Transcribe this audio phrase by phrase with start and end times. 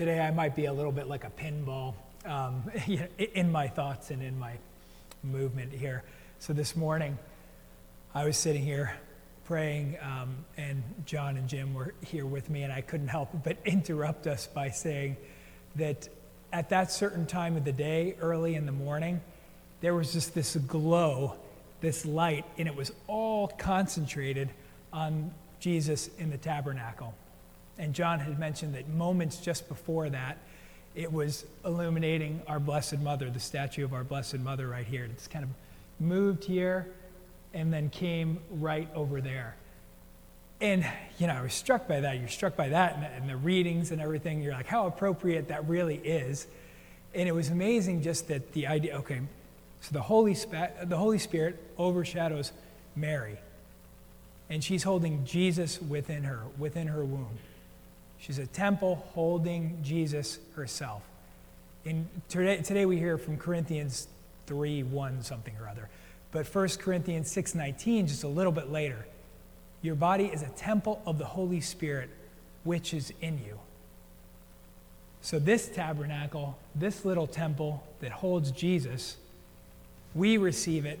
[0.00, 1.92] today I might be a little bit like a pinball
[2.24, 2.62] um,
[3.34, 4.54] in my thoughts and in my
[5.22, 6.04] movement here.
[6.38, 7.18] So this morning,
[8.14, 8.96] I was sitting here
[9.44, 13.58] praying, um, and John and Jim were here with me, and I couldn't help but
[13.66, 15.18] interrupt us by saying
[15.76, 16.08] that
[16.50, 19.20] at that certain time of the day, early in the morning,
[19.82, 21.34] there was just this glow,
[21.82, 24.48] this light, and it was all concentrated
[24.94, 27.14] on Jesus in the tabernacle.
[27.80, 30.36] And John had mentioned that moments just before that,
[30.94, 35.04] it was illuminating our Blessed Mother, the statue of our Blessed Mother right here.
[35.04, 35.50] It's kind of
[35.98, 36.88] moved here
[37.54, 39.56] and then came right over there.
[40.60, 40.86] And,
[41.18, 42.18] you know, I was struck by that.
[42.18, 44.42] You're struck by that and, and the readings and everything.
[44.42, 46.46] You're like, how appropriate that really is.
[47.14, 49.20] And it was amazing just that the idea, okay,
[49.80, 50.34] so the Holy,
[50.84, 52.52] the Holy Spirit overshadows
[52.94, 53.38] Mary.
[54.50, 57.38] And she's holding Jesus within her, within her womb.
[58.20, 61.02] She's a temple holding Jesus herself.
[61.86, 64.08] And today, today we hear from Corinthians
[64.46, 65.88] 3 1 something or other.
[66.30, 69.06] But 1 Corinthians 6:19 just a little bit later.
[69.82, 72.10] Your body is a temple of the Holy Spirit
[72.62, 73.58] which is in you.
[75.22, 79.16] So this tabernacle, this little temple that holds Jesus,
[80.14, 80.98] we receive it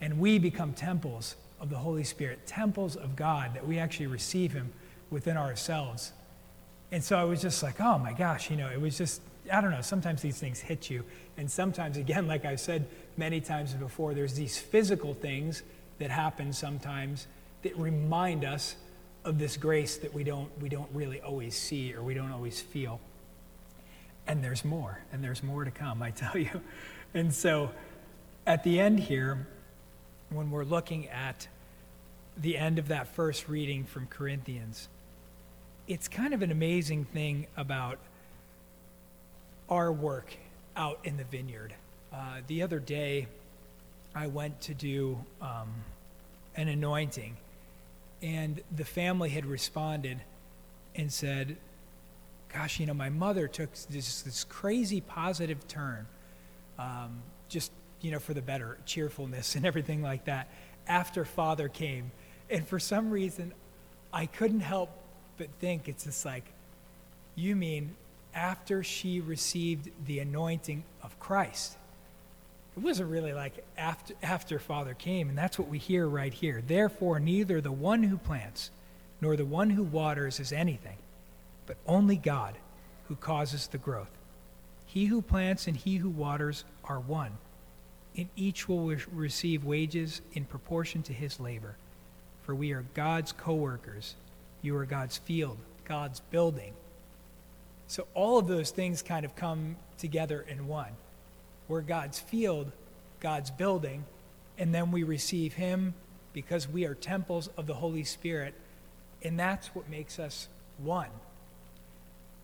[0.00, 4.52] and we become temples of the Holy Spirit, temples of God that we actually receive
[4.52, 4.72] him
[5.10, 6.12] within ourselves.
[6.90, 9.20] And so I was just like, oh my gosh, you know, it was just,
[9.52, 11.04] I don't know, sometimes these things hit you.
[11.36, 12.86] And sometimes, again, like I've said
[13.16, 15.62] many times before, there's these physical things
[15.98, 17.26] that happen sometimes
[17.62, 18.76] that remind us
[19.24, 22.60] of this grace that we don't, we don't really always see or we don't always
[22.60, 23.00] feel.
[24.26, 26.60] And there's more, and there's more to come, I tell you.
[27.14, 27.70] And so
[28.46, 29.46] at the end here,
[30.30, 31.48] when we're looking at
[32.36, 34.88] the end of that first reading from Corinthians,
[35.88, 37.98] it's kind of an amazing thing about
[39.70, 40.36] our work
[40.76, 41.74] out in the vineyard.
[42.12, 43.26] Uh, the other day,
[44.14, 45.72] I went to do um,
[46.56, 47.38] an anointing,
[48.22, 50.20] and the family had responded
[50.94, 51.56] and said,
[52.52, 56.06] Gosh, you know, my mother took this, this crazy positive turn,
[56.78, 60.48] um, just, you know, for the better, cheerfulness and everything like that,
[60.86, 62.10] after father came.
[62.50, 63.52] And for some reason,
[64.12, 64.90] I couldn't help
[65.38, 66.44] but think it's just like,
[67.34, 67.94] you mean
[68.34, 71.76] after she received the anointing of Christ?
[72.76, 76.62] It wasn't really like after, after Father came, and that's what we hear right here.
[76.64, 78.70] Therefore, neither the one who plants
[79.20, 80.96] nor the one who waters is anything,
[81.66, 82.54] but only God
[83.08, 84.10] who causes the growth.
[84.86, 87.32] He who plants and he who waters are one,
[88.16, 91.76] and each will re- receive wages in proportion to his labor.
[92.44, 94.14] For we are God's co workers.
[94.62, 96.72] You are God's field, God's building.
[97.86, 100.92] So all of those things kind of come together in one.
[101.68, 102.70] We're God's field,
[103.20, 104.04] God's building,
[104.58, 105.94] and then we receive Him
[106.32, 108.54] because we are temples of the Holy Spirit,
[109.22, 110.48] and that's what makes us
[110.78, 111.08] one.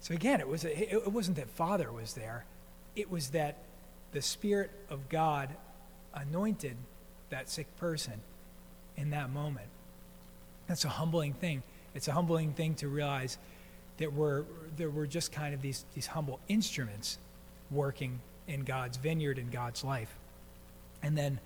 [0.01, 2.45] So again, it, was a, it wasn't that Father was there,
[2.97, 3.59] it was that
[4.13, 5.51] the Spirit of God
[6.15, 6.77] anointed
[7.31, 8.21] that sick person
[8.97, 9.67] in that moment.
[10.69, 11.63] That's a humbling thing
[11.95, 13.39] it's a humbling thing to realize
[13.99, 14.45] that we're,
[14.77, 17.19] that we're just kind of these, these humble instruments
[17.71, 20.15] working in God's vineyard and God's life.
[21.03, 21.39] And then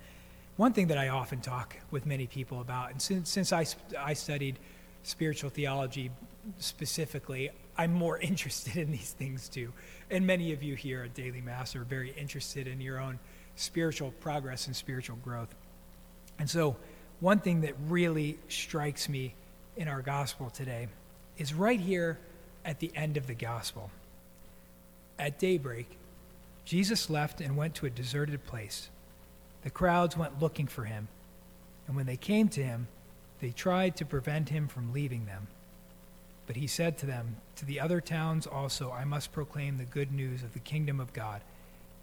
[0.57, 3.65] one thing that I often talk with many people about, and since, since I,
[3.97, 4.57] I studied
[5.03, 6.11] spiritual theology
[6.57, 9.71] specifically, I'm more interested in these things too.
[10.09, 13.19] And many of you here at Daily Mass are very interested in your own
[13.55, 15.53] spiritual progress and spiritual growth.
[16.39, 16.77] And so,
[17.19, 19.33] one thing that really strikes me
[19.79, 20.89] in our gospel today
[21.37, 22.19] is right here
[22.65, 23.89] at the end of the gospel.
[25.17, 25.87] At daybreak,
[26.65, 28.89] Jesus left and went to a deserted place.
[29.63, 31.07] The crowds went looking for him,
[31.87, 32.89] and when they came to him,
[33.39, 35.47] they tried to prevent him from leaving them.
[36.45, 40.11] But he said to them, To the other towns also I must proclaim the good
[40.11, 41.41] news of the kingdom of God,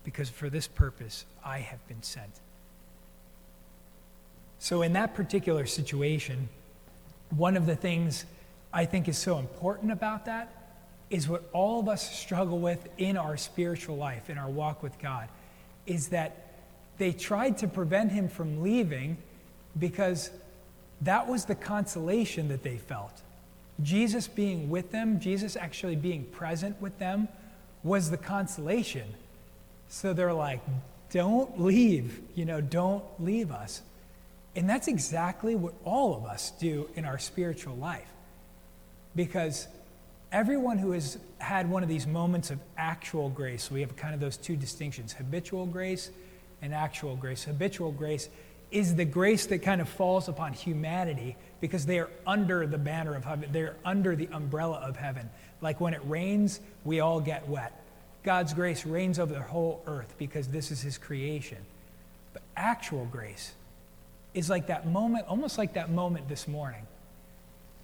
[0.02, 2.40] because for this purpose I have been sent.
[4.58, 6.48] So, in that particular situation,
[7.31, 8.25] one of the things
[8.73, 10.52] I think is so important about that
[11.11, 14.99] is what all of us struggle with in our spiritual life, in our walk with
[14.99, 15.28] God,
[15.87, 16.46] is that
[16.99, 19.17] they tried to prevent him from leaving
[19.78, 20.31] because
[21.02, 23.23] that was the consolation that they felt.
[23.82, 27.28] Jesus being with them, Jesus actually being present with them,
[27.82, 29.14] was the consolation.
[29.88, 30.61] So they're like,
[31.11, 33.82] don't leave, you know, don't leave us.
[34.56, 38.08] And that's exactly what all of us do in our spiritual life.
[39.14, 39.68] Because
[40.32, 44.20] everyone who has had one of these moments of actual grace, we have kind of
[44.20, 46.10] those two distinctions habitual grace
[46.62, 47.44] and actual grace.
[47.44, 48.30] Habitual grace
[48.70, 53.14] is the grace that kind of falls upon humanity because they are under the banner
[53.14, 55.28] of heaven, they're under the umbrella of heaven.
[55.60, 57.78] Like when it rains, we all get wet.
[58.22, 61.58] God's grace reigns over the whole earth because this is his creation.
[62.32, 63.52] But actual grace
[64.36, 66.86] is like that moment, almost like that moment this morning,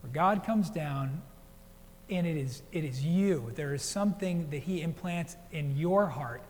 [0.03, 1.23] where God comes down
[2.11, 3.51] and it is, it is you.
[3.55, 6.43] There is something that he implants in your heart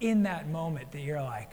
[0.00, 1.50] in that moment that you're like,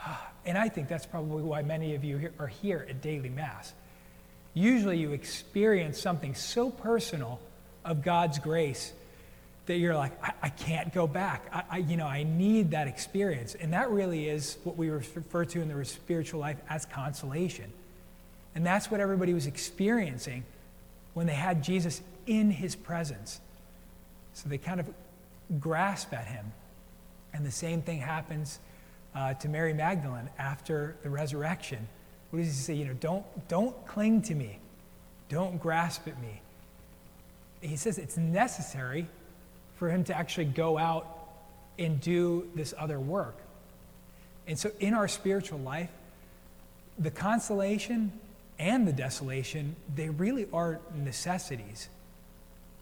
[0.00, 0.26] ah.
[0.46, 3.74] and I think that's probably why many of you are here at daily Mass.
[4.54, 7.40] Usually you experience something so personal
[7.84, 8.94] of God's grace
[9.68, 11.46] that you're like, I, I can't go back.
[11.52, 13.54] I, I, you know, I need that experience.
[13.54, 17.72] And that really is what we refer to in the spiritual life as consolation.
[18.54, 20.44] And that's what everybody was experiencing
[21.14, 23.40] when they had Jesus in his presence.
[24.32, 24.88] So they kind of
[25.60, 26.52] grasp at him.
[27.34, 28.58] And the same thing happens
[29.14, 31.86] uh, to Mary Magdalene after the resurrection.
[32.30, 32.74] What does he say?
[32.74, 34.60] You know, don't, don't cling to me.
[35.28, 36.40] Don't grasp at me.
[37.60, 39.08] He says it's necessary
[39.78, 41.06] for him to actually go out
[41.78, 43.36] and do this other work.
[44.46, 45.90] And so in our spiritual life,
[46.98, 48.12] the consolation
[48.58, 51.88] and the desolation, they really are necessities.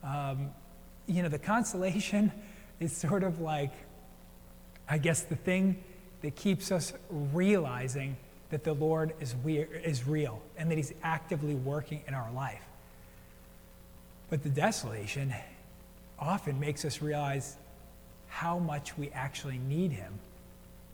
[0.03, 0.51] Um,
[1.07, 2.33] you know, the consolation
[2.81, 3.73] is sort of like,
[4.89, 5.83] I guess, the thing
[6.23, 8.17] that keeps us realizing
[8.51, 12.63] that the Lord is, we- is real and that He's actively working in our life.
[14.31, 15.35] But the desolation
[16.19, 17.57] often makes us realize
[18.29, 20.13] how much we actually need Him.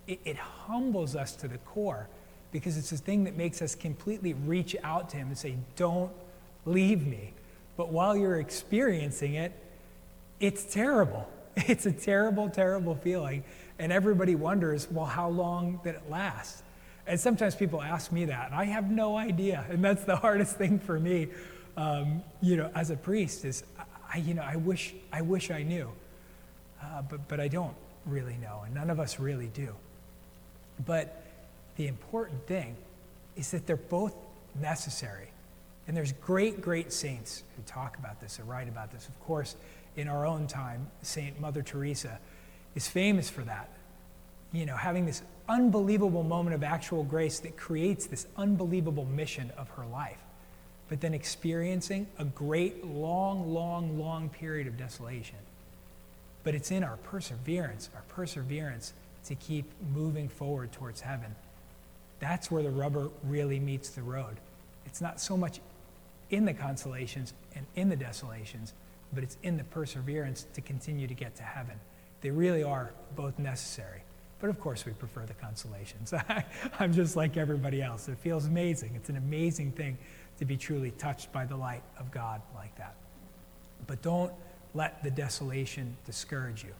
[0.06, 2.08] It, it humbles us to the core
[2.50, 6.12] because it's the thing that makes us completely reach out to Him and say, Don't
[6.64, 7.32] leave me.
[7.76, 9.52] But while you're experiencing it,
[10.40, 11.28] it's terrible.
[11.54, 13.44] It's a terrible, terrible feeling.
[13.78, 16.62] And everybody wonders, well, how long did it last?
[17.06, 19.66] And sometimes people ask me that, and I have no idea.
[19.69, 21.28] And that's the hardest thing for me,
[21.76, 23.64] um, you know, as a priest is,
[24.12, 25.91] I, you know, I wish, I wish I knew.
[26.82, 27.75] Uh, but, but I don't
[28.06, 29.75] really know, and none of us really do.
[30.85, 31.23] But
[31.76, 32.76] the important thing
[33.37, 34.14] is that they're both
[34.61, 35.29] necessary.
[35.87, 39.09] And there's great, great saints who talk about this or write about this.
[39.09, 39.56] Of course,
[39.97, 42.19] in our own time, Saint Mother Teresa
[42.75, 43.69] is famous for that.
[44.53, 49.69] You know, having this unbelievable moment of actual grace that creates this unbelievable mission of
[49.70, 50.19] her life,
[50.93, 55.39] but then experiencing a great, long, long, long period of desolation.
[56.44, 58.93] But it's in our perseverance, our perseverance
[59.25, 61.35] to keep moving forward towards heaven.
[62.21, 64.37] That's where the rubber really meets the road.
[64.85, 65.61] It's not so much
[66.29, 68.75] in the consolations and in the desolations,
[69.15, 71.81] but it's in the perseverance to continue to get to heaven.
[72.21, 74.03] They really are both necessary.
[74.43, 76.12] But of course, we prefer the consolations.
[76.81, 78.09] I'm just like everybody else.
[78.09, 78.91] It feels amazing.
[78.97, 79.97] It's an amazing thing
[80.41, 82.97] to be truly touched by the light of God like that.
[83.87, 84.33] But don't
[84.75, 86.73] let the desolation discourage you.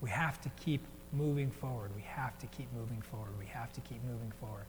[0.00, 0.80] We have to keep
[1.12, 1.92] moving forward.
[1.94, 3.38] We have to keep moving forward.
[3.38, 4.64] We have to keep moving forward.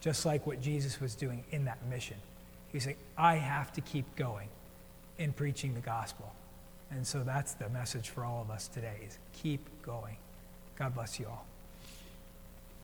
[0.00, 2.16] Just like what Jesus was doing in that mission.
[2.72, 4.48] He's saying, I have to keep going
[5.18, 6.32] in preaching the gospel.
[6.90, 10.16] And so that's the message for all of us today is keep going.
[10.78, 11.44] God bless you all.